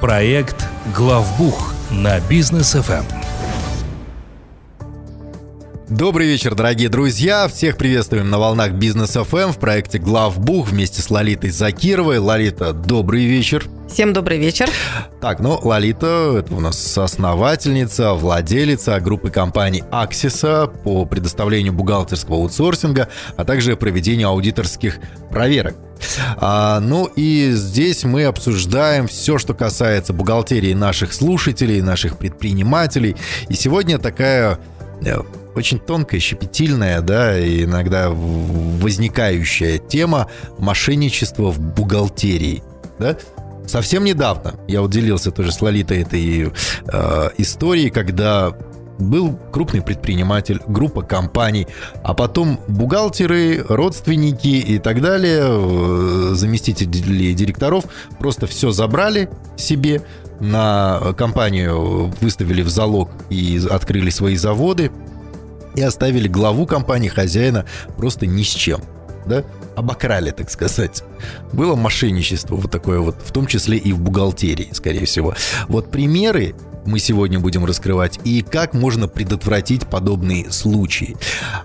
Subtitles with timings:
[0.00, 0.66] Проект
[0.96, 3.31] «Главбух» на бизнес ФМ.
[5.92, 7.46] Добрый вечер, дорогие друзья!
[7.48, 12.16] Всех приветствуем на волнах Бизнес ФМ в проекте Главбух вместе с Лолитой Закировой.
[12.16, 13.66] Лолита, добрый вечер.
[13.90, 14.70] Всем добрый вечер.
[15.20, 23.10] Так, ну, Лолита, это у нас основательница, владелица группы компаний Аксиса по предоставлению бухгалтерского аутсорсинга,
[23.36, 24.96] а также проведению аудиторских
[25.30, 25.74] проверок.
[26.38, 33.14] А, ну и здесь мы обсуждаем все, что касается бухгалтерии наших слушателей, наших предпринимателей.
[33.50, 34.58] И сегодня такая
[35.04, 35.18] э,
[35.54, 42.62] очень тонкая, щепетильная, да, и иногда возникающая тема мошенничества в бухгалтерии,
[42.98, 43.16] да.
[43.66, 46.52] Совсем недавно я уделился тоже с Лолитой этой
[46.92, 48.52] э, историей, когда
[48.98, 51.66] был крупный предприниматель, группа компаний,
[52.02, 57.84] а потом бухгалтеры, родственники и так далее, э, заместители директоров
[58.18, 60.02] просто все забрали себе,
[60.40, 64.90] на компанию выставили в залог и открыли свои заводы,
[65.74, 68.80] и оставили главу компании, хозяина, просто ни с чем.
[69.26, 69.44] Да?
[69.76, 71.02] Обокрали, так сказать.
[71.52, 75.34] Было мошенничество вот такое вот, в том числе и в бухгалтерии, скорее всего.
[75.68, 81.16] Вот примеры мы сегодня будем раскрывать и как можно предотвратить подобные случаи.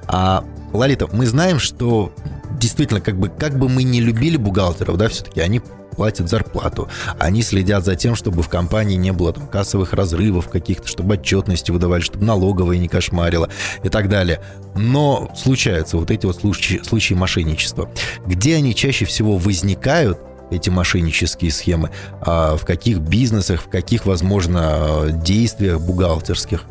[0.07, 2.13] А, Лолита, мы знаем, что
[2.59, 5.61] действительно, как бы, как бы мы не любили бухгалтеров, да, все-таки они
[5.97, 6.87] платят зарплату.
[7.19, 11.71] Они следят за тем, чтобы в компании не было там кассовых разрывов каких-то, чтобы отчетности
[11.71, 13.49] выдавали, чтобы налоговая не кошмарила
[13.83, 14.39] и так далее.
[14.75, 17.89] Но случаются вот эти вот случаи, случаи мошенничества.
[18.25, 21.89] Где они чаще всего возникают, эти мошеннические схемы,
[22.21, 26.63] а в каких бизнесах, в каких, возможно, действиях бухгалтерских?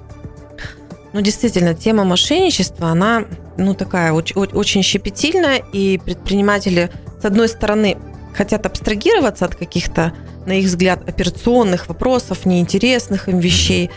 [1.12, 3.24] Ну, действительно, тема мошенничества, она,
[3.58, 7.98] ну, такая очень, очень щепетильная, и предприниматели, с одной стороны,
[8.36, 10.12] хотят абстрагироваться от каких-то,
[10.44, 13.90] на их взгляд, операционных вопросов, неинтересных им вещей.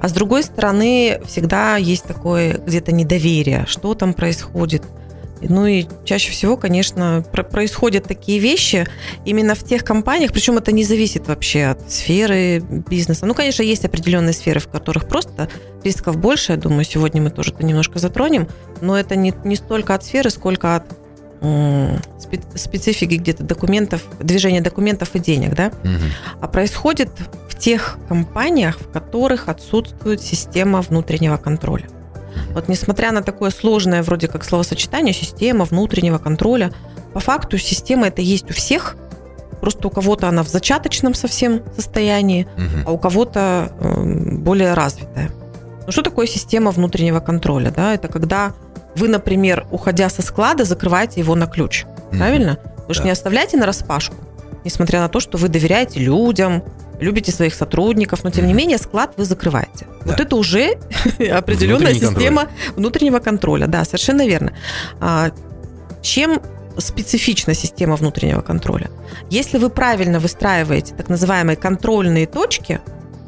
[0.00, 4.82] А с другой стороны, всегда есть такое где-то недоверие, что там происходит.
[5.40, 8.86] Ну и чаще всего, конечно, происходят такие вещи
[9.26, 13.26] именно в тех компаниях, причем это не зависит вообще от сферы бизнеса.
[13.26, 15.48] Ну, конечно, есть определенные сферы, в которых просто
[15.84, 18.48] рисков больше, я думаю, сегодня мы тоже это немножко затронем,
[18.80, 20.84] но это не, не столько от сферы, сколько от
[22.54, 26.04] специфики где-то документов, движения документов и денег, да, угу.
[26.40, 27.10] а происходит
[27.48, 31.86] в тех компаниях, в которых отсутствует система внутреннего контроля.
[32.52, 36.72] Вот несмотря на такое сложное вроде как словосочетание, система внутреннего контроля,
[37.12, 38.96] по факту система это есть у всех,
[39.60, 42.82] просто у кого-то она в зачаточном совсем состоянии, угу.
[42.86, 44.04] а у кого-то э,
[44.38, 45.30] более развитая.
[45.86, 47.70] Ну что такое система внутреннего контроля?
[47.70, 47.94] Да?
[47.94, 48.52] Это когда
[48.96, 51.84] вы, например, уходя со склада, закрываете его на ключ.
[51.84, 52.18] Mm-hmm.
[52.18, 52.58] Правильно?
[52.88, 52.94] Вы да.
[52.94, 54.16] же не оставляете на распашку,
[54.64, 56.62] несмотря на то, что вы доверяете людям,
[57.00, 58.48] любите своих сотрудников, но тем mm-hmm.
[58.48, 59.86] не менее склад вы закрываете.
[60.04, 60.12] Да.
[60.12, 60.78] Вот это уже
[61.18, 62.74] определенная Внутренний система контроль.
[62.76, 63.66] внутреннего контроля.
[63.66, 64.52] Да, совершенно верно.
[65.00, 65.30] А,
[66.02, 66.40] чем
[66.78, 68.90] специфична система внутреннего контроля?
[69.30, 72.80] Если вы правильно выстраиваете так называемые контрольные точки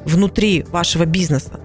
[0.05, 1.61] внутри вашего бизнеса,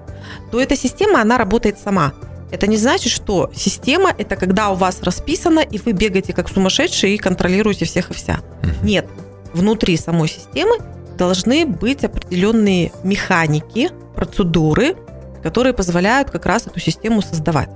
[0.51, 2.13] то эта система, она работает сама.
[2.53, 7.15] Это не значит, что система– это когда у вас расписано, и вы бегаете как сумасшедшие
[7.15, 8.41] и контролируете всех и вся.
[8.83, 9.07] Нет.
[9.53, 10.77] Внутри самой системы
[11.17, 14.95] должны быть определенные механики, процедуры,
[15.41, 17.69] которые позволяют как раз эту систему создавать.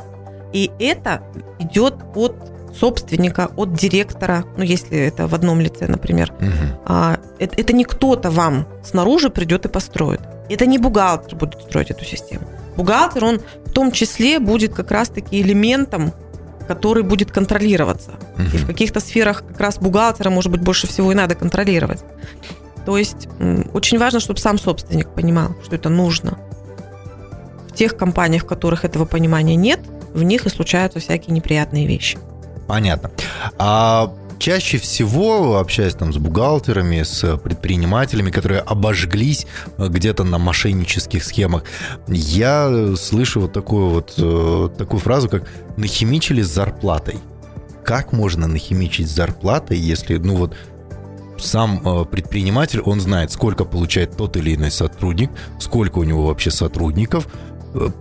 [0.53, 1.23] И это
[1.57, 2.35] идет от
[2.79, 6.31] собственника, от директора, ну, если это в одном лице, например.
[6.39, 6.81] Угу.
[6.85, 10.21] А, это, это не кто-то вам снаружи придет и построит.
[10.49, 12.47] Это не бухгалтер будет строить эту систему.
[12.77, 16.13] Бухгалтер, он в том числе будет как раз-таки элементом,
[16.67, 18.11] который будет контролироваться.
[18.35, 18.43] Угу.
[18.53, 22.03] И в каких-то сферах как раз бухгалтера, может быть, больше всего и надо контролировать.
[22.85, 23.27] То есть
[23.73, 26.37] очень важно, чтобы сам собственник понимал, что это нужно.
[27.67, 29.79] В тех компаниях, в которых этого понимания нет,
[30.13, 32.17] в них и случаются всякие неприятные вещи.
[32.67, 33.11] Понятно.
[33.57, 39.47] А чаще всего, общаясь там с бухгалтерами, с предпринимателями, которые обожглись
[39.77, 41.63] э, где-то на мошеннических схемах,
[42.07, 47.19] я слышу вот такую вот э, такую фразу, как «нахимичили с зарплатой».
[47.83, 50.55] Как можно нахимичить с зарплатой, если, ну вот,
[51.39, 56.51] сам э, предприниматель, он знает, сколько получает тот или иной сотрудник, сколько у него вообще
[56.51, 57.27] сотрудников,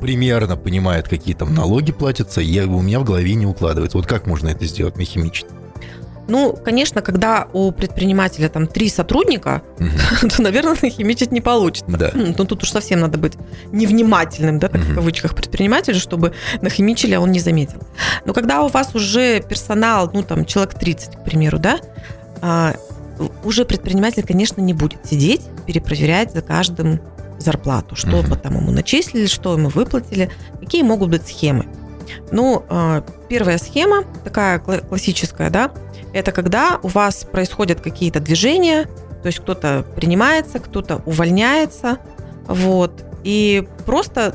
[0.00, 3.98] примерно понимает, какие там налоги платятся, я, у меня в голове не укладывается.
[3.98, 5.46] Вот как можно это сделать, нахимичить?
[6.28, 10.28] Ну, конечно, когда у предпринимателя там три сотрудника, угу.
[10.28, 11.90] то, наверное, химичить не получится.
[11.96, 12.10] Да.
[12.14, 13.34] Ну, тут уж совсем надо быть
[13.72, 14.90] невнимательным, да, так угу.
[14.90, 17.80] в кавычках, предпринимателю, чтобы нахимичили, а он не заметил.
[18.24, 21.78] Но когда у вас уже персонал, ну, там, человек 30, к примеру, да,
[22.42, 22.74] а,
[23.44, 27.00] уже предприниматель, конечно, не будет сидеть, перепроверять за каждым
[27.38, 28.38] зарплату, что uh-huh.
[28.38, 30.30] там ему начислили, что ему выплатили,
[30.60, 31.66] какие могут быть схемы.
[32.30, 35.70] Ну, э, первая схема, такая классическая, да,
[36.16, 38.84] это когда у вас происходят какие-то движения,
[39.22, 41.98] то есть кто-то принимается, кто-то увольняется,
[42.46, 44.34] вот, и просто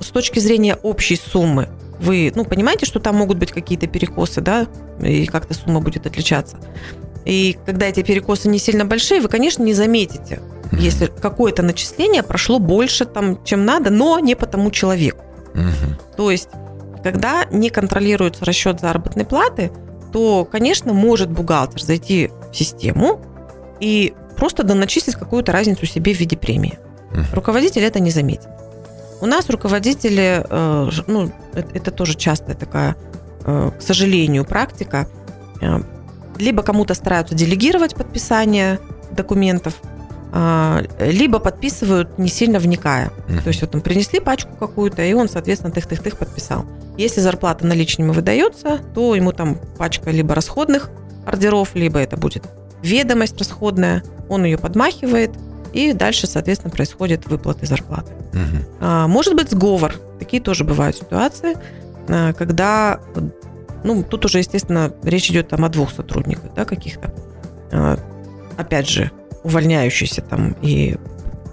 [0.00, 1.68] с точки зрения общей суммы
[2.00, 4.66] вы, ну, понимаете, что там могут быть какие-то перекосы, да,
[5.00, 6.56] и как-то сумма будет отличаться.
[7.24, 10.80] И когда эти перекосы не сильно большие, вы, конечно, не заметите, mm-hmm.
[10.80, 15.24] если какое-то начисление прошло больше, там, чем надо, но не по тому человеку.
[15.54, 16.16] Mm-hmm.
[16.16, 16.48] То есть,
[17.04, 19.70] когда не контролируется расчет заработной платы,
[20.12, 23.20] то, конечно, может бухгалтер зайти в систему
[23.80, 26.78] и просто доначислить какую-то разницу себе в виде премии.
[27.32, 28.48] Руководитель это не заметит.
[29.20, 32.96] У нас руководители, э, ну, это тоже частая такая,
[33.44, 35.06] э, к сожалению, практика,
[35.60, 35.80] э,
[36.38, 38.80] либо кому-то стараются делегировать подписание
[39.10, 39.74] документов,
[40.98, 43.12] либо подписывают не сильно вникая.
[43.44, 46.64] То есть вот там принесли пачку какую-то, и он, соответственно, тых-тых-тых подписал.
[46.98, 50.90] Если зарплата наличными выдается, то ему там пачка либо расходных
[51.26, 52.44] ордеров, либо это будет
[52.82, 55.30] ведомость расходная, он ее подмахивает,
[55.72, 58.12] и дальше, соответственно, происходят выплаты зарплаты.
[58.32, 58.86] Угу.
[59.08, 59.94] Может быть, сговор.
[60.18, 61.56] Такие тоже бывают ситуации,
[62.08, 63.00] а, когда,
[63.84, 67.12] ну, тут уже, естественно, речь идет там о двух сотрудниках, да, каких-то.
[67.72, 67.98] А,
[68.56, 69.10] опять же,
[69.44, 70.96] увольняющиеся там и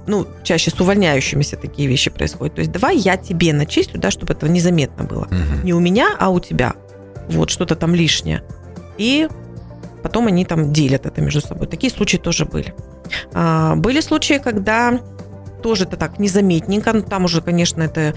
[0.09, 2.55] ну, чаще с увольняющимися такие вещи происходят.
[2.55, 5.25] То есть давай я тебе начислю, да, чтобы этого незаметно было.
[5.25, 5.63] Угу.
[5.65, 6.73] Не у меня, а у тебя.
[7.29, 8.41] Вот что-то там лишнее.
[8.97, 9.27] И
[10.01, 11.67] потом они там делят это между собой.
[11.67, 12.73] Такие случаи тоже были.
[13.33, 14.99] А, были случаи, когда
[15.61, 18.15] тоже это так незаметненько, но там уже, конечно, это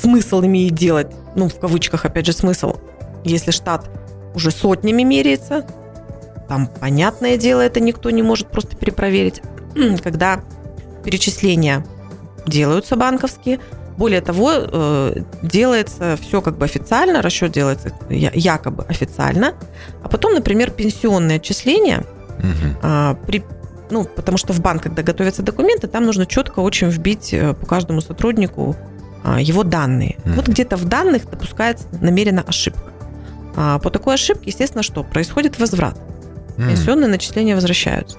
[0.00, 2.76] смысл имеет делать, ну, в кавычках, опять же, смысл,
[3.24, 3.90] если штат
[4.34, 5.66] уже сотнями меряется,
[6.48, 9.42] там, понятное дело, это никто не может просто перепроверить.
[10.02, 10.42] Когда
[11.04, 11.84] перечисления
[12.46, 13.60] делаются банковские,
[13.96, 19.54] более того, э, делается все как бы официально, расчет делается якобы официально,
[20.02, 22.04] а потом, например, пенсионное отчисление
[22.38, 23.16] угу.
[23.26, 23.44] при
[23.90, 27.66] ну, потому что в банк, когда готовятся документы, там нужно четко очень вбить э, по
[27.66, 28.76] каждому сотруднику
[29.22, 30.16] а, его данные.
[30.24, 30.34] Mm.
[30.34, 32.92] Вот где-то в данных допускается намеренно ошибка.
[33.56, 35.02] А по такой ошибке, естественно, что?
[35.02, 35.98] Происходит возврат.
[36.56, 36.68] Mm.
[36.68, 38.18] Пенсионные начисления возвращаются.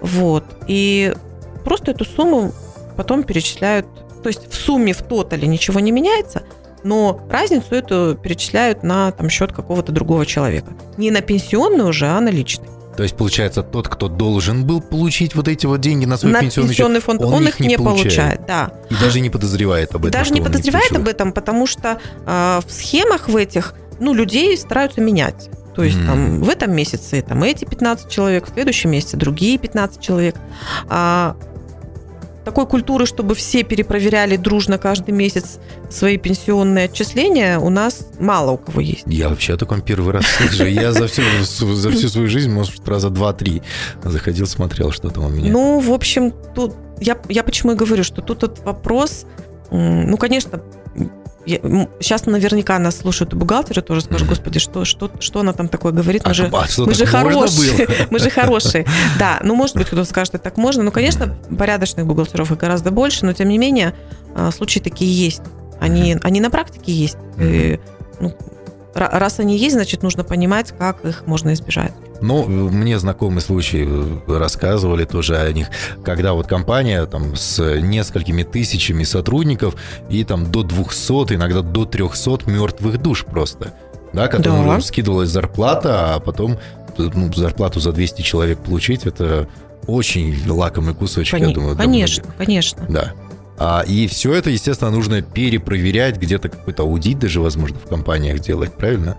[0.00, 0.44] Вот.
[0.66, 1.14] И
[1.64, 2.52] просто эту сумму
[2.96, 3.86] потом перечисляют.
[4.22, 6.42] То есть в сумме, в тотале ничего не меняется,
[6.84, 10.72] но разницу эту перечисляют на там, счет какого-то другого человека.
[10.96, 12.68] Не на пенсионный уже, а на личный.
[12.96, 16.40] То есть, получается, тот, кто должен был получить вот эти вот деньги на свой на
[16.40, 18.40] пенсионный, пенсионный счет, фонд, он, он их не получает.
[18.40, 18.46] получает.
[18.46, 18.72] Да.
[18.90, 20.20] И даже не подозревает об этом.
[20.20, 25.00] Даже не подозревает об этом, потому что э, в схемах в этих, ну, людей стараются
[25.00, 25.48] менять.
[25.74, 26.06] То есть mm.
[26.06, 30.36] там в этом месяце там эти 15 человек, в следующем месяце другие 15 человек.
[30.90, 31.34] А
[32.44, 35.58] такой культуры, чтобы все перепроверяли дружно каждый месяц
[35.90, 39.04] свои пенсионные отчисления, у нас мало у кого есть.
[39.06, 40.66] Я вообще о таком первый раз слышу.
[40.66, 41.22] Я за всю,
[41.74, 43.62] за всю свою жизнь, может, раза два-три
[44.02, 45.52] заходил, смотрел, что там у меня.
[45.52, 49.26] Ну, в общем, тут я, я почему и говорю, что тут вот вопрос,
[49.70, 50.62] ну, конечно,
[51.44, 51.58] я,
[52.00, 56.24] сейчас наверняка нас слушают бухгалтеры тоже скажут, господи, что, что, что она там такое говорит?
[56.24, 57.88] Мы а, же, а мы же хорошие.
[58.10, 58.86] мы же хорошие.
[59.18, 60.82] Да, ну, может быть, кто-то скажет, что так можно.
[60.82, 63.94] Ну, конечно, порядочных бухгалтеров и гораздо больше, но, тем не менее,
[64.34, 65.42] а, случаи такие есть.
[65.80, 67.16] Они, они на практике есть.
[67.38, 67.80] И,
[68.20, 68.36] ну,
[68.94, 71.92] раз они есть, значит, нужно понимать, как их можно избежать.
[72.22, 75.68] Ну, мне знакомые случаи э, рассказывали тоже о них,
[76.04, 79.74] когда вот компания там с несколькими тысячами сотрудников
[80.08, 83.74] и там до 200, иногда до 300 мертвых душ просто,
[84.12, 84.80] да, которым да.
[84.80, 86.58] скидывалась зарплата, а потом
[86.96, 89.48] ну, зарплату за 200 человек получить, это
[89.86, 91.76] очень лакомый кусочек, Кон- я думаю.
[91.76, 92.86] Конечно, конечно.
[92.88, 93.12] Да.
[93.58, 98.72] А, и все это, естественно, нужно перепроверять, где-то какой-то аудит даже, возможно, в компаниях делать,
[98.72, 99.16] правильно?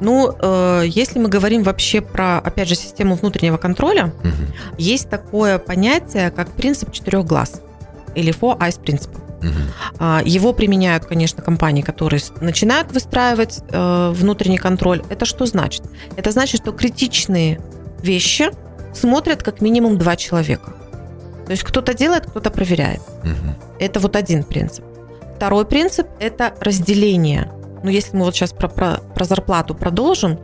[0.00, 4.30] Ну, э, если мы говорим вообще про, опять же, систему внутреннего контроля, угу.
[4.78, 7.60] есть такое понятие, как принцип четырех глаз
[8.14, 9.20] или Four Eyes Principle.
[9.42, 10.28] Угу.
[10.28, 15.02] Его применяют, конечно, компании, которые начинают выстраивать э, внутренний контроль.
[15.08, 15.82] Это что значит?
[16.16, 17.60] Это значит, что критичные
[18.02, 18.50] вещи
[18.94, 20.74] смотрят как минимум два человека.
[21.52, 23.02] То есть кто-то делает, кто-то проверяет.
[23.24, 23.76] Угу.
[23.78, 24.86] Это вот один принцип.
[25.36, 27.52] Второй принцип– это разделение.
[27.82, 30.38] Ну, если мы вот сейчас про, про, про зарплату продолжим,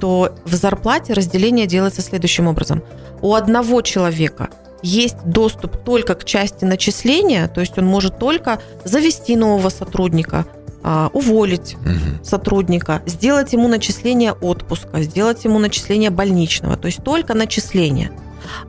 [0.00, 2.82] то в зарплате разделение делается следующим образом.
[3.20, 4.48] У одного человека
[4.82, 10.46] есть доступ только к части начисления, то есть он может только завести нового сотрудника,
[10.82, 12.24] а, уволить угу.
[12.24, 18.12] сотрудника, сделать ему начисление отпуска, сделать ему начисление больничного, то есть только начисление.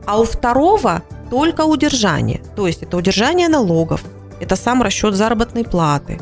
[0.04, 4.02] А у второго только удержание, то есть это удержание налогов,
[4.40, 6.20] это сам расчет заработной платы,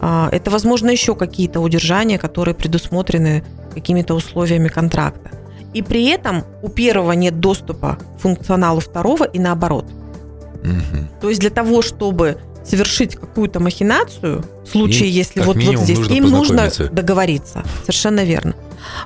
[0.00, 5.30] а, это, возможно, еще какие-то удержания, которые предусмотрены какими-то условиями контракта.
[5.74, 9.86] И при этом у первого нет доступа к функционалу второго и наоборот.
[10.62, 11.20] Угу.
[11.20, 15.98] То есть для того, чтобы совершить какую-то махинацию, в случае, им, если вот, вот здесь,
[15.98, 17.64] нужно им нужно договориться.
[17.82, 18.54] Совершенно верно.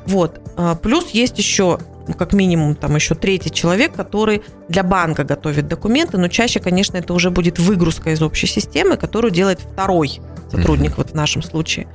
[0.06, 0.40] Вот.
[0.56, 1.78] А, плюс есть еще
[2.09, 6.97] ну, как минимум там еще третий человек, который для банка готовит документы, но чаще, конечно,
[6.97, 10.97] это уже будет выгрузка из общей системы, которую делает второй сотрудник, mm-hmm.
[10.97, 11.87] вот в нашем случае.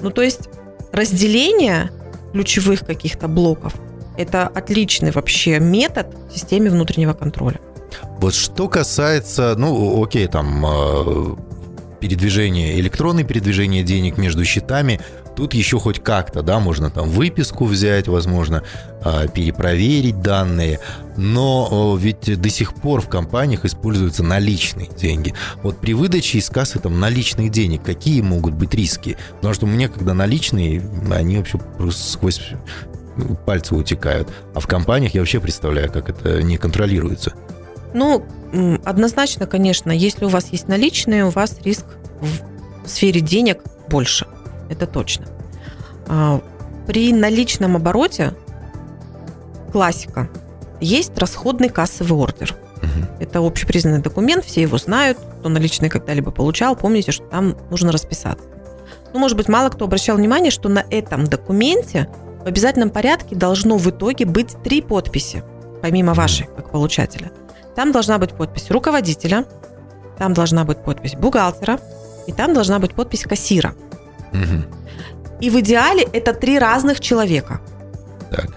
[0.00, 0.48] Ну, то есть
[0.92, 1.90] разделение
[2.32, 3.74] ключевых каких-то блоков–
[4.16, 7.60] это отличный вообще метод в системе внутреннего контроля.
[8.18, 11.36] Вот что касается, ну, окей, там э,
[12.00, 15.00] передвижение, электронное передвижение денег между счетами,
[15.36, 18.62] тут еще хоть как-то, да, можно там выписку взять, возможно,
[19.04, 20.80] э, перепроверить данные,
[21.16, 25.34] но ведь до сих пор в компаниях используются наличные деньги.
[25.62, 29.16] Вот при выдаче из кассы там наличных денег какие могут быть риски?
[29.36, 32.40] Потому что у меня, когда наличные, они вообще просто сквозь
[33.44, 34.28] пальцы утекают.
[34.54, 37.34] А в компаниях я вообще представляю, как это не контролируется.
[37.92, 38.24] Ну,
[38.84, 41.84] однозначно, конечно, если у вас есть наличные, у вас риск
[42.20, 44.26] в сфере денег больше.
[44.70, 45.26] Это точно.
[46.08, 46.40] А,
[46.86, 48.32] при наличном обороте
[49.70, 50.30] классика.
[50.80, 52.56] Есть расходный кассовый ордер.
[52.78, 53.22] Угу.
[53.22, 55.18] Это общепризнанный документ, все его знают.
[55.40, 58.44] Кто наличные когда-либо получал, помните, что там нужно расписаться.
[59.12, 62.08] Ну, может быть, мало кто обращал внимание, что на этом документе
[62.42, 65.42] в обязательном порядке должно в итоге быть три подписи,
[65.82, 67.30] помимо вашей, как получателя.
[67.74, 69.44] Там должна быть подпись руководителя,
[70.18, 71.80] там должна быть подпись бухгалтера,
[72.26, 73.74] и там должна быть подпись кассира.
[74.32, 75.40] Угу.
[75.40, 77.60] И в идеале это три разных человека.
[78.30, 78.50] Так.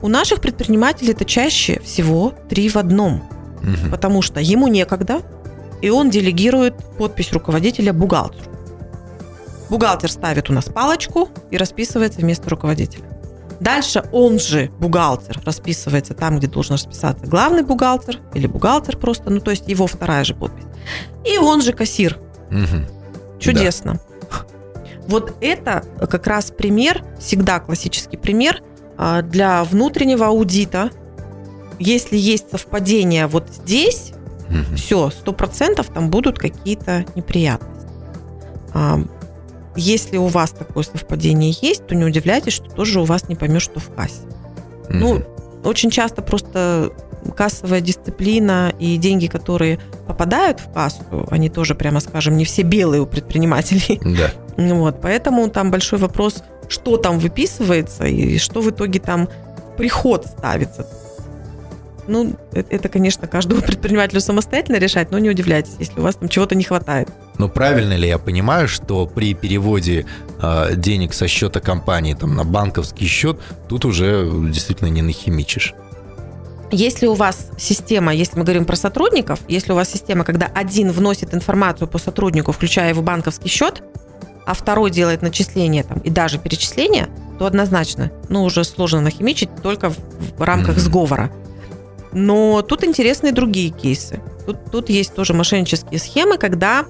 [0.00, 3.28] У наших предпринимателей это чаще всего три в одном,
[3.62, 3.90] угу.
[3.90, 5.22] потому что ему некогда,
[5.82, 8.50] и он делегирует подпись руководителя бухгалтеру.
[9.70, 13.04] Бухгалтер ставит у нас палочку и расписывается вместо руководителя.
[13.60, 19.40] Дальше он же, бухгалтер, расписывается там, где должен расписаться главный бухгалтер или бухгалтер просто, ну
[19.40, 20.64] то есть его вторая же подпись.
[21.24, 22.18] И он же кассир.
[22.50, 23.40] Угу.
[23.40, 23.94] Чудесно.
[23.94, 24.00] Да.
[25.08, 28.62] Вот это как раз пример, всегда классический пример
[28.96, 30.90] а, для внутреннего аудита.
[31.78, 34.12] Если есть совпадение вот здесь,
[34.48, 34.76] угу.
[34.76, 37.88] все, сто процентов там будут какие-то неприятности.
[38.74, 39.00] А,
[39.76, 43.62] если у вас такое совпадение есть, то не удивляйтесь, что тоже у вас не поймешь,
[43.62, 44.22] что в кассе.
[44.88, 44.94] Mm-hmm.
[44.94, 45.22] Ну,
[45.64, 46.92] очень часто просто
[47.36, 53.02] кассовая дисциплина и деньги, которые попадают в кассу, они тоже, прямо скажем, не все белые
[53.02, 54.00] у предпринимателей.
[54.04, 54.30] Да.
[54.58, 59.28] Вот, поэтому там большой вопрос, что там выписывается и что в итоге там
[59.76, 60.84] приход ставится.
[62.08, 66.28] Ну, э, это, конечно, каждому предпринимателю самостоятельно решать, но не удивляйтесь, если у вас там
[66.28, 67.08] чего-то не хватает.
[67.38, 70.06] Но правильно ли я понимаю, что при переводе
[70.42, 75.74] э, денег со счета компании там, на банковский счет тут уже действительно не нахимичишь?
[76.70, 80.90] Если у вас система, если мы говорим про сотрудников, если у вас система, когда один
[80.90, 83.82] вносит информацию по сотруднику, включая его банковский счет,
[84.46, 87.08] а второй делает начисление там, и даже перечисление,
[87.38, 89.96] то однозначно, ну, уже сложно нахимичить только в,
[90.38, 90.80] в рамках mm-hmm.
[90.80, 91.32] сговора.
[92.12, 94.20] Но тут интересные другие кейсы.
[94.46, 96.86] Тут, тут есть тоже мошеннические схемы, когда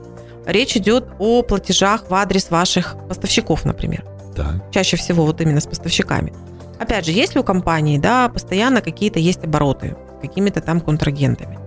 [0.47, 4.05] речь идет о платежах в адрес ваших поставщиков, например.
[4.37, 4.63] Да.
[4.71, 6.33] Чаще всего вот именно с поставщиками.
[6.79, 11.59] Опять же, если у компании, да, постоянно какие-то есть обороты какими-то там контрагентами,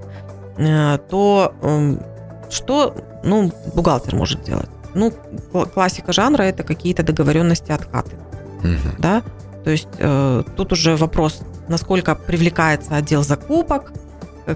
[0.58, 2.00] э, то эм,
[2.50, 4.70] что, ну, бухгалтер может делать?
[4.94, 5.14] Ну,
[5.74, 8.18] классика жанра это какие-то договоренности откаты,
[8.60, 8.96] угу.
[9.00, 9.24] да.
[9.64, 11.42] То есть э, тут уже вопрос
[11.72, 13.92] насколько привлекается отдел закупок,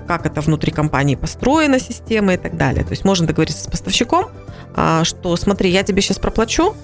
[0.07, 2.83] как это внутри компании построена система и так далее.
[2.83, 4.25] То есть можно договориться с поставщиком,
[4.75, 6.75] а, что смотри, я тебе сейчас проплачу,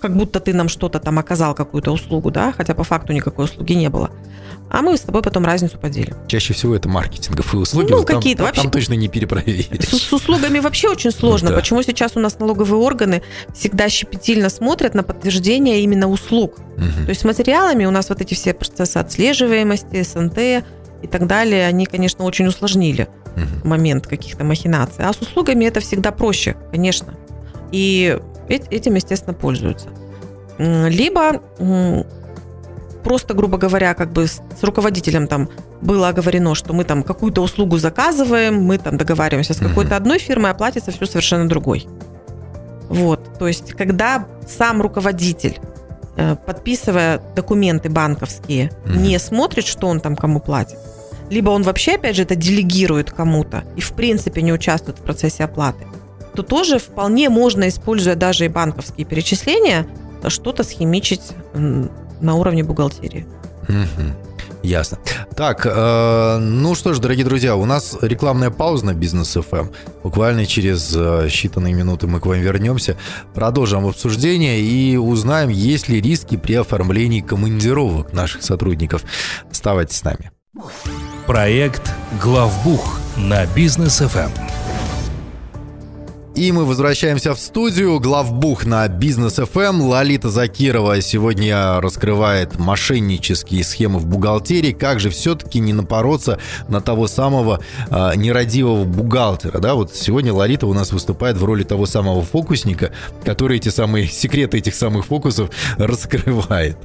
[0.00, 3.72] как будто ты нам что-то там оказал, какую-то услугу, да, хотя по факту никакой услуги
[3.72, 4.10] не было.
[4.68, 6.16] А мы с тобой потом разницу поделим.
[6.26, 7.92] Чаще всего это маркетинговые услуги.
[7.92, 8.62] Ну, какие-то вообще.
[8.62, 9.84] Там точно не перепроверить.
[9.88, 11.36] С, с услугами вообще очень сложно.
[11.46, 11.54] Да.
[11.54, 13.22] Почему сейчас у нас налоговые органы
[13.54, 16.58] всегда щепетильно смотрят на подтверждение именно услуг.
[16.76, 17.04] Угу.
[17.04, 21.66] То есть с материалами у нас вот эти все процессы отслеживаемости, СНТ и так далее,
[21.66, 23.68] они, конечно, очень усложнили угу.
[23.68, 25.04] момент каких-то махинаций.
[25.04, 27.14] А с услугами это всегда проще, конечно.
[27.70, 29.88] И этим, естественно, пользуются.
[30.58, 31.42] Либо
[33.06, 35.48] просто, грубо говоря, как бы с руководителем там
[35.80, 40.50] было оговорено, что мы там какую-то услугу заказываем, мы там договариваемся с какой-то одной фирмой,
[40.50, 41.86] оплатится все совершенно другой.
[42.88, 43.38] Вот.
[43.38, 45.58] То есть, когда сам руководитель
[46.16, 48.96] э, подписывая документы банковские, mm-hmm.
[48.96, 50.78] не смотрит, что он там кому платит,
[51.30, 55.44] либо он вообще, опять же, это делегирует кому-то и, в принципе, не участвует в процессе
[55.44, 55.86] оплаты,
[56.36, 59.86] то тоже вполне можно, используя даже и банковские перечисления,
[60.28, 61.22] что-то схимичить
[61.54, 63.26] на уровне бухгалтерии.
[64.62, 64.98] Ясно.
[65.36, 69.60] Так, э, ну что ж, дорогие друзья, у нас рекламная пауза на Бизнес FM.
[69.60, 69.70] Эм.
[70.02, 72.96] Буквально через э, считанные минуты мы к вам вернемся,
[73.32, 79.04] продолжим обсуждение и узнаем, есть ли риски при оформлении командировок наших сотрудников.
[79.48, 80.32] Оставайтесь с нами.
[81.26, 84.30] Проект «Главбух» на Бизнес FM.
[86.36, 87.98] И мы возвращаемся в студию.
[87.98, 89.68] Главбух на Бизнес FM.
[89.68, 89.80] Эм.
[89.80, 94.72] Лолита Закирова сегодня раскрывает мошеннические схемы в бухгалтерии.
[94.72, 96.38] Как же все-таки не напороться
[96.68, 99.60] на того самого э, нерадивого бухгалтера?
[99.60, 102.92] Да, вот сегодня Лолита у нас выступает в роли того самого фокусника,
[103.24, 106.76] который эти самые секреты этих самых фокусов раскрывает.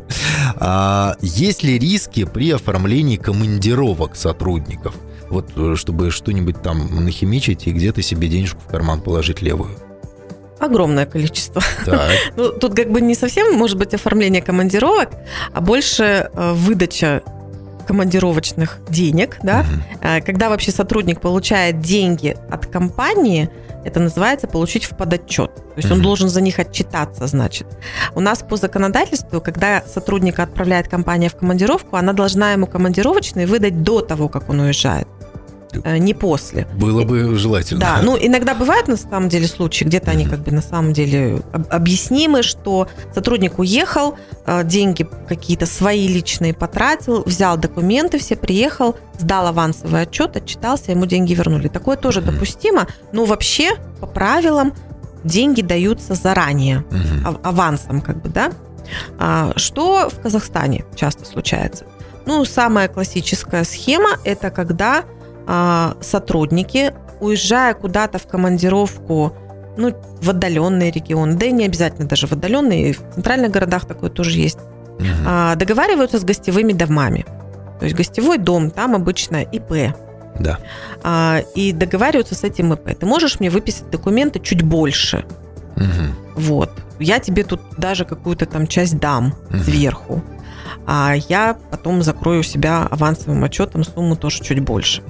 [0.56, 4.96] А, есть ли риски при оформлении командировок сотрудников?
[5.32, 9.72] Вот э, чтобы что-нибудь там нахимичить и где-то себе денежку в карман положить левую.
[10.60, 11.62] Огромное количество.
[12.36, 15.10] ну, тут как бы не совсем, может быть, оформление командировок,
[15.54, 17.24] а больше э, выдача
[17.88, 20.24] командировочных денег, да, угу.
[20.26, 23.50] когда вообще сотрудник получает деньги от компании,
[23.84, 25.54] это называется получить в подотчет.
[25.56, 25.96] То есть угу.
[25.96, 27.68] он должен за них отчитаться, значит.
[28.14, 33.82] У нас по законодательству, когда сотрудника отправляет компания в командировку, она должна ему командировочные выдать
[33.82, 35.08] до того, как он уезжает.
[35.84, 36.68] Э, не после.
[36.76, 37.80] Было бы желательно.
[37.80, 41.42] Да, ну иногда бывают на самом деле случаи, где-то они как бы на самом деле
[41.70, 49.48] объяснимы, что сотрудник уехал, э, деньги какие-то свои личные потратил, взял документы все, приехал, сдал
[49.48, 51.68] авансовый отчет, отчитался, ему деньги вернули.
[51.68, 54.74] Такое тоже допустимо, но вообще по правилам
[55.24, 56.84] деньги даются заранее,
[57.44, 58.52] авансом как бы, да.
[59.20, 61.86] А, что в Казахстане часто случается?
[62.26, 65.06] Ну, самая классическая схема– это когда
[66.02, 69.36] сотрудники, уезжая куда-то в командировку,
[69.78, 74.10] ну, в отдаленные регионы, да и не обязательно даже в отдаленные, в центральных городах такое
[74.10, 74.60] тоже есть,
[75.00, 75.56] угу.
[75.56, 77.26] договариваются с гостевыми домами.
[77.80, 79.96] То есть гостевой дом, там обычно ИП.
[80.40, 80.60] Да.
[81.04, 82.98] А, и договариваются с этим ИП.
[83.00, 85.26] Ты можешь мне выписать документы чуть больше.
[85.76, 86.42] Угу.
[86.42, 86.72] Вот.
[87.00, 89.58] Я тебе тут даже какую-то там часть дам угу.
[89.60, 90.24] сверху
[90.86, 95.02] а я потом закрою себя авансовым отчетом сумму тоже чуть больше.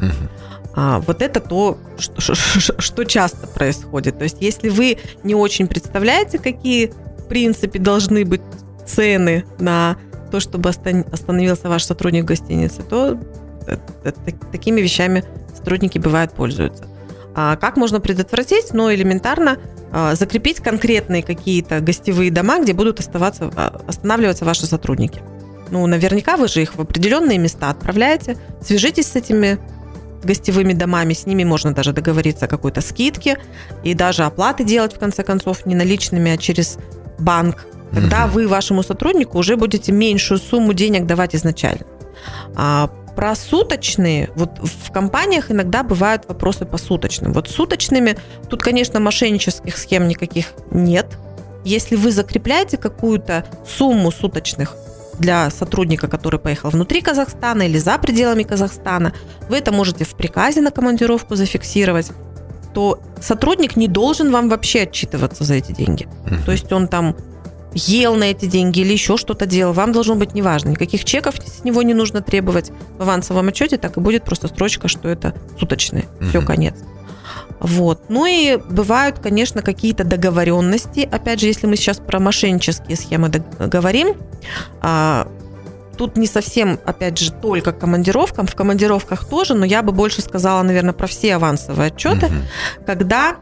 [0.73, 4.17] А, вот это то, что, что часто происходит.
[4.17, 8.41] То есть, если вы не очень представляете, какие в принципе должны быть
[8.85, 9.97] цены на
[10.31, 13.19] то, чтобы остановился ваш сотрудник в гостинице, то
[14.51, 15.23] такими вещами
[15.55, 16.85] сотрудники бывают пользуются.
[17.35, 18.73] А как можно предотвратить?
[18.73, 19.57] Ну, элементарно
[19.91, 25.21] а, закрепить конкретные какие-то гостевые дома, где будут оставаться, а, останавливаться ваши сотрудники.
[25.71, 28.37] Ну, наверняка вы же их в определенные места отправляете.
[28.61, 29.57] Свяжитесь с этими
[30.23, 33.37] гостевыми домами, с ними можно даже договориться о какой-то скидке
[33.83, 36.77] и даже оплаты делать, в конце концов, не наличными, а через
[37.17, 37.65] банк.
[37.93, 38.33] Тогда угу.
[38.33, 41.85] вы вашему сотруднику уже будете меньшую сумму денег давать изначально.
[42.55, 47.33] А про суточные, вот в компаниях иногда бывают вопросы по суточным.
[47.33, 48.17] Вот суточными,
[48.49, 51.07] тут, конечно, мошеннических схем никаких нет.
[51.65, 54.75] Если вы закрепляете какую-то сумму суточных
[55.21, 59.13] для сотрудника, который поехал внутри Казахстана или за пределами Казахстана,
[59.49, 62.11] вы это можете в приказе на командировку зафиксировать,
[62.73, 66.07] то сотрудник не должен вам вообще отчитываться за эти деньги.
[66.25, 66.45] Uh-huh.
[66.45, 67.15] То есть он там
[67.73, 70.69] ел на эти деньги или еще что-то делал, вам должно быть неважно.
[70.69, 74.87] Никаких чеков с него не нужно требовать в авансовом отчете, так и будет просто строчка,
[74.87, 76.03] что это суточные.
[76.03, 76.29] Uh-huh.
[76.29, 76.75] Все, конец.
[77.59, 78.03] Вот.
[78.09, 81.07] Ну и бывают, конечно, какие-то договоренности.
[81.11, 84.15] Опять же, если мы сейчас про мошеннические схемы говорим,
[84.81, 85.27] а,
[85.97, 88.47] тут не совсем, опять же, только командировкам.
[88.47, 92.35] В командировках тоже, но я бы больше сказала, наверное, про все авансовые отчеты, угу.
[92.85, 93.35] когда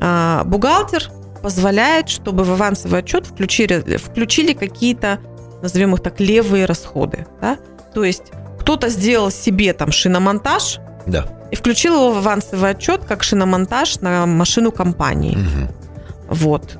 [0.00, 1.10] а, бухгалтер
[1.42, 5.20] позволяет, чтобы в авансовый отчет включили, включили какие-то,
[5.62, 7.26] назовем их так, левые расходы.
[7.40, 7.58] Да?
[7.94, 13.22] То есть кто-то сделал себе там шиномонтаж, да и включил его в авансовый отчет как
[13.22, 15.36] шиномонтаж на машину компании.
[15.36, 16.34] Угу.
[16.34, 16.78] Вот.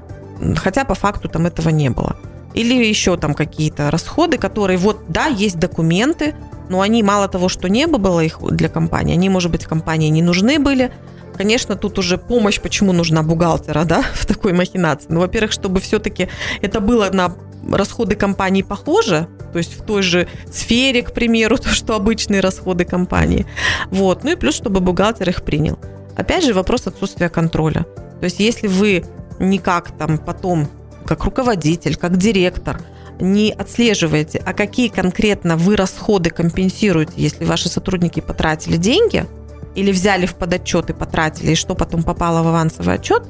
[0.56, 2.16] Хотя по факту там этого не было.
[2.54, 6.34] Или еще там какие-то расходы, которые вот, да, есть документы,
[6.68, 10.22] но они мало того, что не было их для компании, они, может быть, компании не
[10.22, 10.90] нужны были.
[11.36, 15.06] Конечно, тут уже помощь, почему нужна бухгалтера, да, в такой махинации.
[15.10, 16.28] Ну, во-первых, чтобы все-таки
[16.62, 17.34] это было на
[17.70, 22.84] расходы компании похожи, то есть в той же сфере, к примеру, то, что обычные расходы
[22.84, 23.46] компании.
[23.90, 24.24] Вот.
[24.24, 25.78] Ну и плюс, чтобы бухгалтер их принял.
[26.16, 27.86] Опять же, вопрос отсутствия контроля.
[28.20, 29.04] То есть если вы
[29.38, 30.68] никак там потом,
[31.04, 32.80] как руководитель, как директор,
[33.20, 39.26] не отслеживаете, а какие конкретно вы расходы компенсируете, если ваши сотрудники потратили деньги
[39.74, 43.22] или взяли в подотчет и потратили, и что потом попало в авансовый отчет,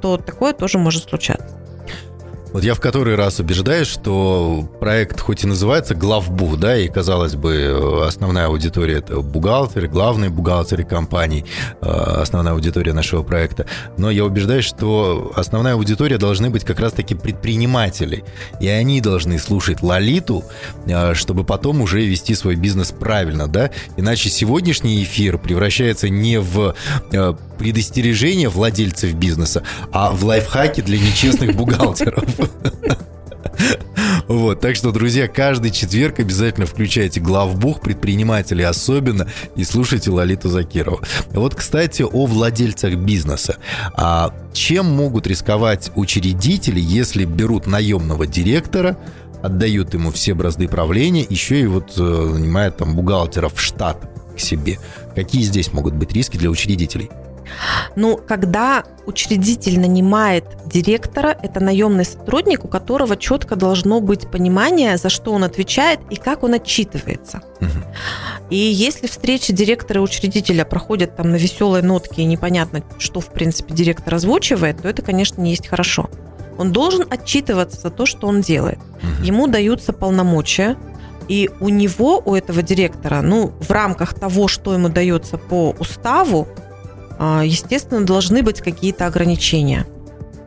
[0.00, 1.63] то такое тоже может случаться.
[2.54, 7.34] Вот я в который раз убеждаюсь, что проект хоть и называется главбух, да, и, казалось
[7.34, 11.44] бы, основная аудитория– это бухгалтеры, главные бухгалтеры компаний,
[11.80, 13.66] э, основная аудитория нашего проекта,
[13.98, 18.22] но я убеждаюсь, что основная аудитория должны быть как раз-таки предприниматели,
[18.60, 20.44] и они должны слушать Лолиту,
[20.86, 26.76] э, чтобы потом уже вести свой бизнес правильно, да, иначе сегодняшний эфир превращается не в
[27.10, 32.24] э, предостережение владельцев бизнеса, а в лайфхаки для нечестных бухгалтеров.
[34.26, 41.00] Вот, так что, друзья, каждый четверг обязательно включайте главбух предпринимателей особенно и слушайте Лолиту Закирову.
[41.30, 43.56] Вот, кстати, о владельцах бизнеса.
[43.94, 48.96] А чем могут рисковать учредители, если берут наемного директора,
[49.42, 53.98] отдают ему все бразды правления, еще и вот э, нанимают там бухгалтеров в штат
[54.34, 54.78] к себе.
[55.14, 57.10] Какие здесь могут быть риски для учредителей?
[57.96, 65.08] Ну, когда учредитель нанимает директора, это наемный сотрудник, у которого четко должно быть понимание, за
[65.08, 67.42] что он отвечает и как он отчитывается.
[67.60, 67.70] Угу.
[68.50, 73.28] И если встречи директора и учредителя проходят там на веселой нотке и непонятно, что в
[73.28, 76.10] принципе директор озвучивает, то это, конечно, не есть хорошо.
[76.58, 78.78] Он должен отчитываться за то, что он делает.
[78.78, 79.24] Угу.
[79.24, 80.76] Ему даются полномочия,
[81.28, 86.46] и у него, у этого директора, ну, в рамках того, что ему дается по уставу,
[87.18, 89.86] естественно, должны быть какие-то ограничения.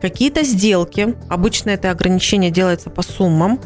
[0.00, 3.60] Какие-то сделки, обычно это ограничение делается по суммам,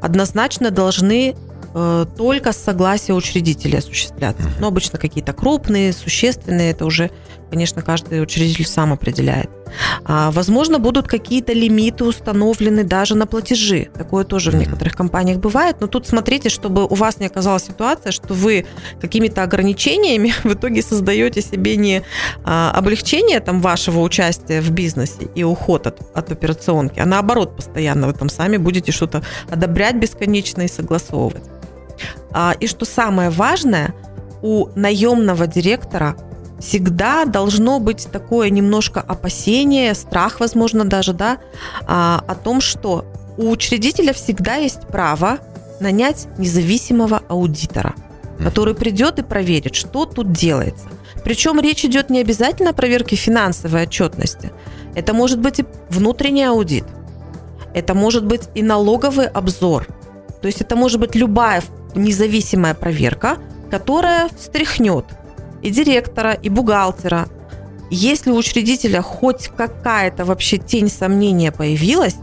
[0.00, 1.34] однозначно должны
[1.74, 4.48] э, только с согласия учредителя осуществляться.
[4.60, 7.10] Но обычно какие-то крупные, существенные, это уже
[7.54, 9.48] конечно, каждый учредитель сам определяет.
[10.04, 13.88] А, возможно, будут какие-то лимиты установлены даже на платежи.
[13.94, 15.76] Такое тоже в некоторых компаниях бывает.
[15.80, 18.66] Но тут смотрите, чтобы у вас не оказалась ситуация, что вы
[19.00, 22.02] какими-то ограничениями в итоге создаете себе не
[22.44, 28.06] а, облегчение там, вашего участия в бизнесе и уход от, от операционки, а наоборот, постоянно
[28.06, 31.44] вы там сами будете что-то одобрять бесконечно и согласовывать.
[32.30, 33.94] А, и что самое важное,
[34.42, 36.16] у наемного директора
[36.58, 41.38] всегда должно быть такое немножко опасение, страх, возможно, даже, да,
[41.86, 43.04] а, о том, что
[43.36, 45.38] у учредителя всегда есть право
[45.80, 47.94] нанять независимого аудитора,
[48.38, 50.86] который придет и проверит, что тут делается.
[51.24, 54.52] Причем речь идет не обязательно о проверке финансовой отчетности.
[54.94, 56.84] Это может быть и внутренний аудит.
[57.72, 59.88] Это может быть и налоговый обзор.
[60.40, 61.62] То есть это может быть любая
[61.94, 63.38] независимая проверка,
[63.70, 65.06] которая встряхнет
[65.64, 67.26] и директора, и бухгалтера.
[67.90, 72.16] Если у учредителя хоть какая-то вообще тень сомнения появилась,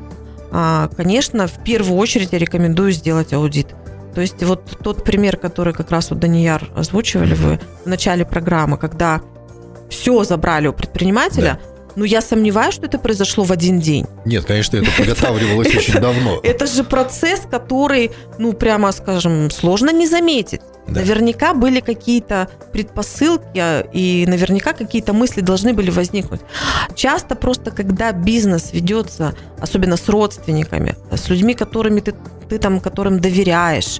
[0.51, 3.67] а, конечно, в первую очередь я рекомендую сделать аудит.
[4.13, 8.77] То есть вот тот пример, который как раз вот Данияр озвучивали вы в начале программы,
[8.77, 9.21] когда
[9.89, 11.70] все забрали у предпринимателя, да.
[11.95, 14.05] Ну, я сомневаюсь, что это произошло в один день.
[14.25, 16.39] Нет, конечно, это подготавливалось очень давно.
[16.43, 20.61] Это же процесс, который, ну, прямо скажем, сложно не заметить.
[20.87, 21.01] Да.
[21.01, 26.41] Наверняка были какие-то предпосылки, а, и наверняка какие-то мысли должны были возникнуть.
[26.95, 32.13] Часто просто, когда бизнес ведется, особенно с родственниками, с людьми, которыми ты,
[32.49, 33.99] ты там, которым доверяешь,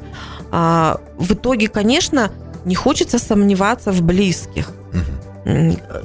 [0.52, 2.32] а, в итоге, конечно,
[2.66, 4.72] не хочется сомневаться в близких.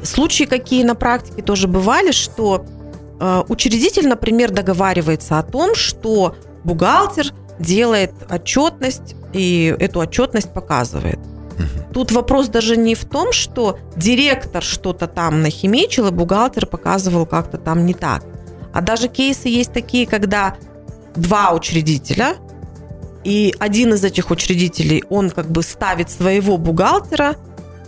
[0.02, 2.64] Случаи какие на практике тоже бывали, что
[3.20, 11.18] а, учредитель, например, договаривается о том, что бухгалтер делает отчетность и эту отчетность показывает.
[11.92, 17.56] Тут вопрос даже не в том, что директор что-то там нахимичил, и бухгалтер показывал как-то
[17.56, 18.22] там не так.
[18.74, 20.56] А даже кейсы есть такие, когда
[21.14, 22.36] два учредителя,
[23.24, 27.36] и один из этих учредителей, он как бы ставит своего бухгалтера,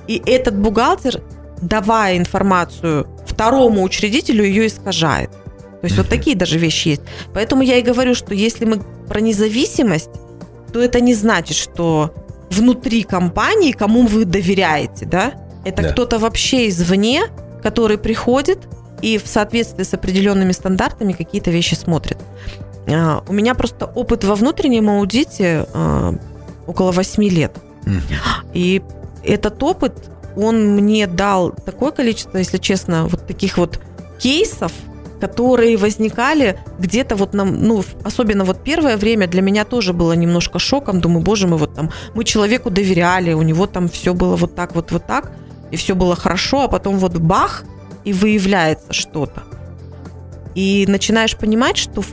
[0.06, 1.22] и этот бухгалтер,
[1.60, 5.30] давая информацию второму учредителю, ее искажает.
[5.30, 7.02] То есть вот такие даже вещи есть.
[7.32, 10.10] Поэтому я и говорю, что если мы про независимость,
[10.72, 12.12] то это не значит, что
[12.50, 15.92] внутри компании, кому вы доверяете, да, это да.
[15.92, 17.24] кто-то вообще извне,
[17.62, 18.58] который приходит
[19.02, 22.18] и в соответствии с определенными стандартами какие-то вещи смотрит.
[22.90, 26.14] А, у меня просто опыт во внутреннем аудите а,
[26.66, 27.52] около 8 лет.
[28.52, 28.82] И
[29.24, 29.94] этот опыт,
[30.38, 33.80] он мне дал такое количество, если честно, вот таких вот
[34.20, 34.72] кейсов,
[35.20, 40.60] которые возникали где-то вот нам, ну, особенно вот первое время для меня тоже было немножко
[40.60, 41.00] шоком.
[41.00, 44.76] Думаю, боже мой, вот там мы человеку доверяли, у него там все было вот так,
[44.76, 45.32] вот, вот так,
[45.72, 47.64] и все было хорошо, а потом вот бах,
[48.04, 49.42] и выявляется что-то.
[50.54, 52.04] И начинаешь понимать, что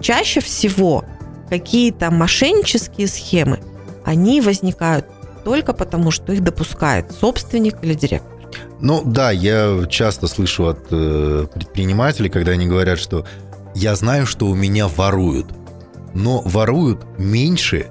[0.00, 1.04] чаще всего
[1.48, 3.60] какие-то мошеннические схемы,
[4.04, 5.06] они возникают
[5.44, 8.32] только потому, что их допускает собственник или директор.
[8.80, 13.26] Ну да, я часто слышу от э, предпринимателей, когда они говорят, что
[13.74, 15.46] я знаю, что у меня воруют,
[16.14, 17.90] но воруют меньше,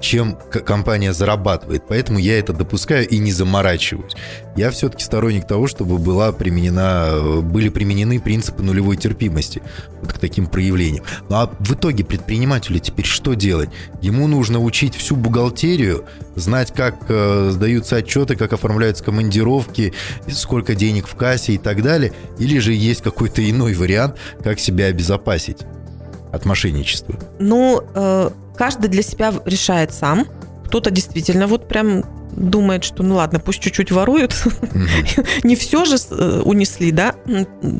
[0.00, 1.84] чем компания зарабатывает.
[1.88, 4.14] Поэтому я это допускаю и не заморачиваюсь.
[4.56, 9.62] Я все-таки сторонник того, чтобы была применена, были применены принципы нулевой терпимости
[10.00, 11.04] вот к таким проявлениям.
[11.28, 13.70] Ну а в итоге предпринимателю теперь что делать?
[14.00, 19.92] Ему нужно учить всю бухгалтерию, знать, как э, сдаются отчеты, как оформляются командировки,
[20.28, 22.12] сколько денег в кассе и так далее.
[22.38, 25.58] Или же есть какой-то иной вариант, как себя обезопасить
[26.32, 27.16] от мошенничества?
[27.38, 30.26] Ну, э, каждый для себя решает сам.
[30.66, 35.40] Кто-то действительно вот прям думает, что ну ладно, пусть чуть-чуть воруют, mm-hmm.
[35.44, 37.14] не все же э, унесли, да?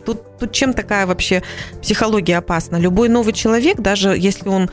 [0.05, 1.43] Тут, тут чем такая вообще
[1.81, 2.77] психология опасна?
[2.77, 4.71] Любой новый человек, даже если он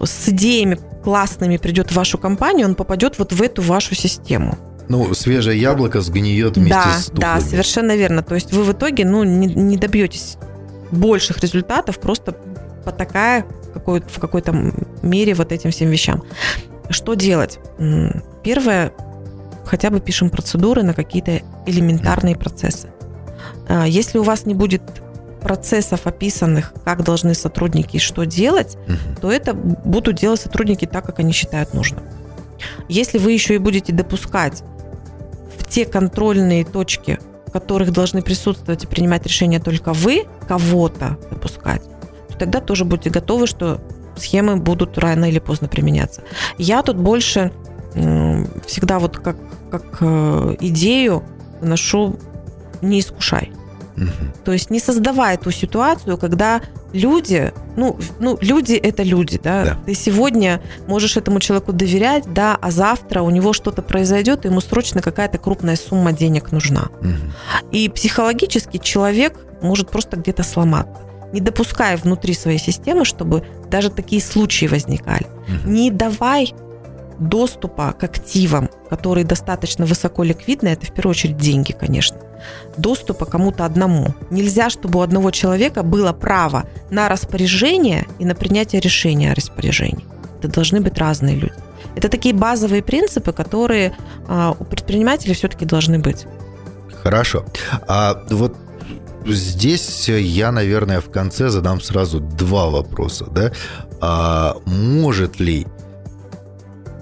[0.00, 4.58] с идеями классными придет в вашу компанию, он попадет вот в эту вашу систему.
[4.88, 7.20] Ну, свежее яблоко сгниет вместе да, с тухлыми.
[7.20, 8.22] Да, совершенно верно.
[8.22, 10.36] То есть вы в итоге ну, не, не добьетесь
[10.92, 12.36] больших результатов, просто
[12.84, 16.22] потакая какой, в какой-то мере вот этим всем вещам.
[16.88, 17.58] Что делать?
[18.42, 18.92] Первое,
[19.64, 22.88] хотя бы пишем процедуры на какие-то элементарные процессы.
[23.68, 24.82] А, если у вас не будет
[25.40, 29.20] процессов описанных, как должны сотрудники и что делать, угу.
[29.20, 32.04] то это будут делать сотрудники так, как они считают нужным.
[32.88, 34.62] Если вы еще и будете допускать
[35.58, 41.82] в те контрольные точки, в которых должны присутствовать и принимать решения только вы, кого-то допускать,
[42.38, 43.80] тогда тоже будьте готовы, что
[44.16, 46.22] схемы будут рано или поздно применяться.
[46.58, 47.52] Я тут больше
[48.66, 49.36] всегда вот как,
[49.70, 51.22] как э, идею
[51.62, 52.18] ношу
[52.82, 53.52] не искушай.
[53.96, 54.44] Угу.
[54.44, 56.60] То есть не создавай ту ситуацию, когда
[56.92, 59.64] люди, ну, ну, люди это люди, да?
[59.64, 59.78] да.
[59.86, 64.60] Ты сегодня можешь этому человеку доверять, да, а завтра у него что-то произойдет, и ему
[64.60, 66.88] срочно какая-то крупная сумма денег нужна.
[67.00, 67.72] Угу.
[67.72, 74.22] И психологически человек может просто где-то сломаться не допускай внутри своей системы, чтобы даже такие
[74.22, 75.26] случаи возникали.
[75.48, 75.70] Угу.
[75.70, 76.54] Не давай
[77.18, 82.18] доступа к активам, которые достаточно высоко ликвидны, это в первую очередь деньги, конечно,
[82.76, 84.14] доступа кому-то одному.
[84.30, 90.04] Нельзя, чтобы у одного человека было право на распоряжение и на принятие решения о распоряжении.
[90.38, 91.54] Это должны быть разные люди.
[91.94, 93.96] Это такие базовые принципы, которые
[94.28, 96.26] а, у предпринимателей все-таки должны быть.
[97.02, 97.44] Хорошо.
[97.88, 98.54] А вот
[99.32, 103.26] здесь я, наверное, в конце задам сразу два вопроса.
[103.26, 103.52] Да?
[104.00, 105.66] А может ли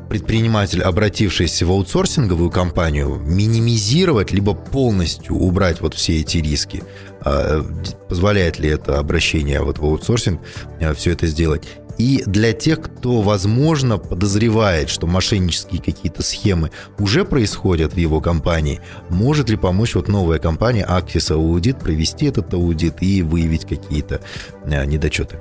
[0.08, 6.82] предприниматель, обратившийся в аутсорсинговую компанию, минимизировать либо полностью убрать вот все эти риски?
[7.20, 7.62] А,
[8.08, 10.40] позволяет ли это обращение вот в аутсорсинг
[10.80, 11.64] а, все это сделать?
[11.98, 18.80] И для тех, кто, возможно, подозревает, что мошеннические какие-то схемы уже происходят в его компании,
[19.08, 24.20] может ли помочь вот новая компания Axis Audit провести этот аудит и выявить какие-то
[24.64, 25.38] э, недочеты?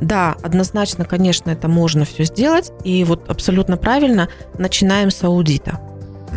[0.00, 2.72] Да, однозначно, конечно, это можно все сделать.
[2.84, 4.28] И вот абсолютно правильно
[4.58, 5.78] начинаем с аудита.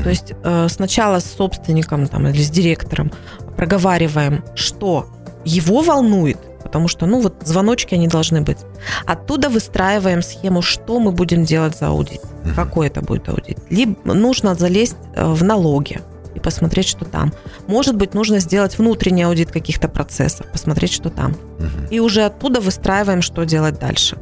[0.03, 3.11] То есть э, сначала с собственником там, или с директором
[3.55, 5.07] проговариваем, что
[5.45, 8.57] его волнует– потому что, ну, вот звоночки они должны быть.
[9.05, 12.55] Оттуда выстраиваем схему, что мы будем делать за аудит, uh-huh.
[12.55, 13.59] какой это будет аудит.
[13.69, 15.99] Либо нужно залезть э, в налоги
[16.35, 17.33] и посмотреть, что там.
[17.67, 21.31] Может быть, нужно сделать внутренний аудит каких-то процессов, посмотреть, что там.
[21.31, 21.89] Uh-huh.
[21.91, 24.17] И уже оттуда выстраиваем, что делать дальше.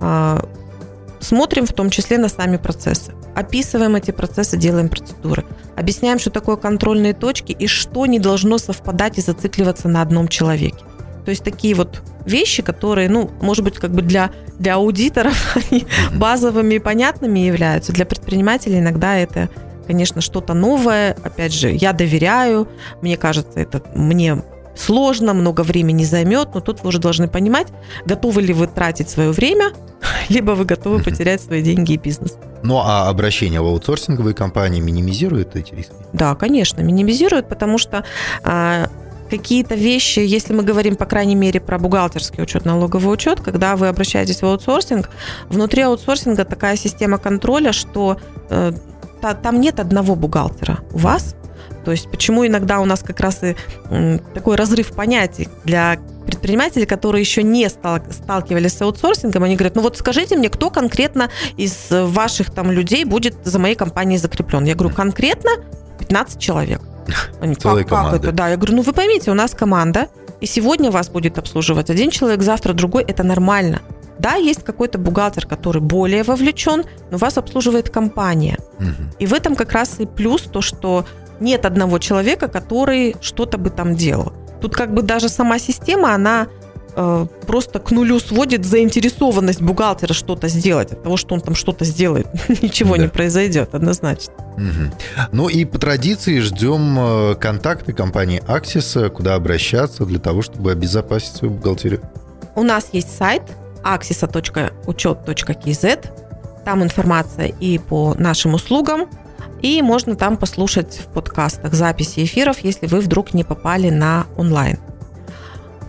[0.00, 0.48] А,
[1.20, 3.12] смотрим в том числе на сами процессы.
[3.34, 5.44] Описываем эти процессы, делаем процедуры.
[5.76, 10.84] Объясняем, что такое контрольные точки и что не должно совпадать и зацикливаться на одном человеке.
[11.24, 15.86] То есть такие вот вещи, которые, ну, может быть, как бы для, для аудиторов они
[16.14, 17.92] базовыми и понятными являются.
[17.92, 19.48] Для предпринимателей иногда это,
[19.86, 21.16] конечно, что-то новое.
[21.22, 22.68] Опять же, я доверяю,
[23.00, 24.42] мне кажется, это мне
[24.74, 27.68] сложно, много времени займет, но тут вы уже должны понимать,
[28.06, 29.72] готовы ли вы тратить свое время,
[30.28, 32.36] либо вы готовы потерять свои деньги и бизнес.
[32.62, 35.94] Ну а обращение в аутсорсинговые компании минимизирует эти риски?
[36.12, 38.04] Да, конечно, минимизирует, потому что
[38.44, 38.88] а,
[39.38, 43.88] какие-то вещи, если мы говорим, по крайней мере, про бухгалтерский учет, налоговый учет, когда вы
[43.88, 45.08] обращаетесь в аутсорсинг,
[45.48, 48.18] внутри аутсорсинга такая система контроля, что
[48.50, 48.72] э,
[49.20, 50.80] та, там нет одного бухгалтера.
[50.92, 51.34] У вас
[51.84, 53.56] то есть почему иногда у нас как раз и
[54.34, 59.96] такой разрыв понятий для предпринимателей, которые еще не сталкивались с аутсорсингом, они говорят, ну вот
[59.96, 64.64] скажите мне, кто конкретно из ваших там людей будет за моей компанией закреплен?
[64.64, 65.50] Я говорю, конкретно
[66.02, 66.80] 15 человек.
[67.40, 68.32] Они, Целая как, как это?
[68.32, 70.08] Да, я говорю, ну вы поймите, у нас команда,
[70.40, 73.04] И сегодня вас будет обслуживать один человек, завтра другой.
[73.04, 73.80] Это нормально.
[74.18, 78.58] Да, есть какой-то бухгалтер, который более вовлечен, но вас обслуживает компания.
[78.78, 79.02] Угу.
[79.20, 81.04] И в этом как раз и плюс то, что
[81.40, 84.32] нет одного человека, который что-то бы там делал.
[84.60, 86.46] Тут как бы даже сама система, она
[86.94, 90.92] просто к нулю сводит заинтересованность бухгалтера что-то сделать.
[90.92, 92.26] От того, что он там что-то сделает,
[92.62, 93.02] ничего да.
[93.02, 94.34] не произойдет однозначно.
[94.56, 94.92] Угу.
[95.32, 101.36] Ну и по традиции ждем э, контакты компании Axis, куда обращаться для того, чтобы обезопасить
[101.36, 102.00] свою бухгалтерию.
[102.54, 103.42] У нас есть сайт
[103.82, 106.08] axisa.учет.kz.
[106.64, 109.08] Там информация и по нашим услугам,
[109.62, 114.78] и можно там послушать в подкастах записи эфиров, если вы вдруг не попали на онлайн.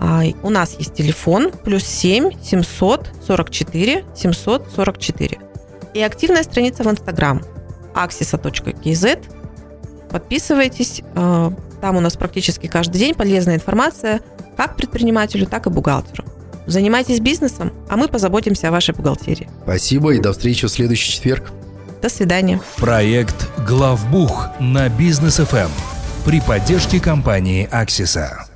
[0.04, 5.40] А, у нас есть телефон плюс 7 744 744.
[5.94, 7.42] И активная страница в Инстаграм
[7.96, 9.20] axisa.kz.
[10.12, 11.02] Подписывайтесь.
[11.16, 14.20] А, там у нас практически каждый день полезная информация
[14.58, 16.26] как предпринимателю, так и бухгалтеру.
[16.68, 19.50] Занимайтесь бизнесом, а мы позаботимся о вашей бухгалтерии.
[19.64, 21.52] Спасибо и до встречи в следующий четверг.
[22.02, 22.60] До свидания.
[22.76, 25.72] Проект «Главбух» на Бизнес ФМ
[26.26, 28.53] при поддержке компании «Аксиса».